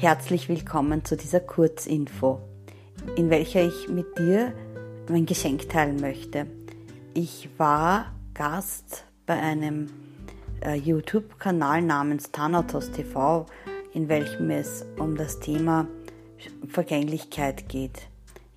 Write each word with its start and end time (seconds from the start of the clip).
herzlich 0.00 0.48
willkommen 0.48 1.04
zu 1.04 1.16
dieser 1.16 1.40
Kurzinfo, 1.40 2.38
in 3.16 3.30
welcher 3.30 3.66
ich 3.66 3.88
mit 3.88 4.16
dir 4.16 4.52
mein 5.08 5.26
Geschenk 5.26 5.68
teilen 5.68 6.00
möchte. 6.00 6.46
Ich 7.14 7.48
war 7.58 8.12
Gast 8.32 9.04
bei 9.26 9.34
einem 9.34 9.90
äh, 10.64 10.74
YouTube-Kanal 10.74 11.82
namens 11.82 12.30
Thanatos 12.30 12.92
TV, 12.92 13.46
in 13.92 14.08
welchem 14.08 14.50
es 14.50 14.86
um 15.00 15.16
das 15.16 15.40
Thema 15.40 15.88
Vergänglichkeit 16.68 17.68
geht. 17.68 18.02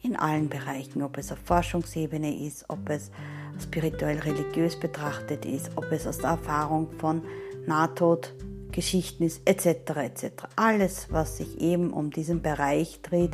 In 0.04 0.16
allen 0.16 0.48
Bereichen, 0.48 1.02
ob 1.02 1.18
es 1.18 1.32
auf 1.32 1.40
Forschungsebene 1.44 2.46
ist, 2.46 2.66
ob 2.68 2.88
es 2.88 3.10
spirituell-religiös 3.60 4.80
betrachtet 4.80 5.46
ist, 5.46 5.72
ob 5.76 5.92
es 5.92 6.06
aus 6.06 6.20
der 6.20 6.32
Erfahrung 6.32 6.92
von 7.00 7.24
Nahtodgeschichten 8.72 9.26
ist, 9.26 9.42
etc. 9.46 9.92
etc. 9.98 10.32
Alles, 10.56 11.08
was 11.12 11.38
sich 11.38 11.60
eben 11.60 11.92
um 11.92 12.10
diesen 12.10 12.42
Bereich 12.42 13.02
dreht, 13.02 13.32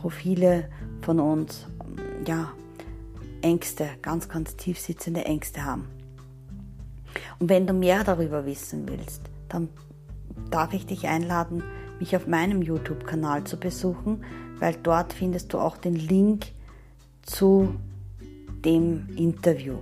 wo 0.00 0.08
viele 0.08 0.68
von 1.02 1.20
uns 1.20 1.66
ja, 2.26 2.52
Ängste, 3.42 3.88
ganz, 4.02 4.28
ganz 4.28 4.56
tief 4.56 4.78
sitzende 4.78 5.24
Ängste 5.24 5.64
haben. 5.64 5.88
Und 7.40 7.48
wenn 7.48 7.66
du 7.66 7.72
mehr 7.72 8.04
darüber 8.04 8.46
wissen 8.46 8.88
willst, 8.88 9.22
dann 9.48 9.68
darf 10.50 10.72
ich 10.72 10.86
dich 10.86 11.08
einladen, 11.08 11.62
mich 11.98 12.14
auf 12.14 12.26
meinem 12.26 12.62
YouTube-Kanal 12.62 13.44
zu 13.44 13.58
besuchen, 13.58 14.24
weil 14.60 14.76
dort 14.82 15.12
findest 15.12 15.52
du 15.52 15.58
auch 15.58 15.76
den 15.76 15.96
Link 15.96 16.46
zu 17.22 17.74
dem 18.64 19.08
Interview. 19.16 19.78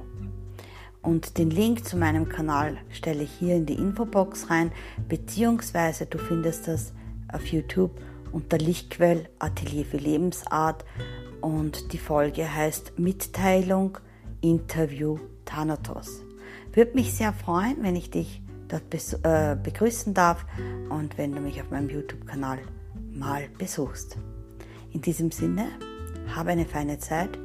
Und 1.07 1.39
den 1.39 1.51
Link 1.51 1.85
zu 1.85 1.97
meinem 1.97 2.29
Kanal 2.29 2.79
stelle 2.91 3.23
ich 3.23 3.31
hier 3.31 3.55
in 3.55 3.65
die 3.65 3.75
Infobox 3.75 4.51
rein, 4.51 4.73
beziehungsweise 5.09 6.05
du 6.05 6.19
findest 6.19 6.67
das 6.67 6.93
auf 7.33 7.47
YouTube 7.47 7.93
unter 8.33 8.59
Lichtquell 8.59 9.29
Atelier 9.39 9.85
für 9.85 9.99
Lebensart 9.99 10.85
und 11.41 11.93
die 11.93 11.99
Folge 11.99 12.53
heißt 12.53 12.99
Mitteilung 12.99 13.99
Interview 14.41 15.21
Thanatos. 15.45 16.25
Würde 16.73 16.95
mich 16.95 17.15
sehr 17.15 17.33
freuen, 17.33 17.77
wenn 17.83 17.95
ich 17.95 18.11
dich 18.11 18.43
dort 18.67 18.93
äh, 18.93 19.57
begrüßen 19.63 20.13
darf 20.13 20.45
und 20.89 21.17
wenn 21.19 21.31
du 21.31 21.41
mich 21.41 21.63
auf 21.63 21.71
meinem 21.71 21.89
YouTube-Kanal 21.89 22.59
mal 23.13 23.49
besuchst. 23.59 24.19
In 24.93 25.03
diesem 25.03 25.31
Sinne, 25.31 25.69
habe 26.35 26.51
eine 26.51 26.67
feine 26.67 26.99
Zeit 26.99 27.39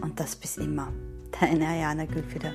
und 0.00 0.18
das 0.18 0.34
bis 0.34 0.56
immer. 0.56 0.92
Deine 1.40 1.68
Ayana 1.68 2.04
Gülfieder. 2.04 2.52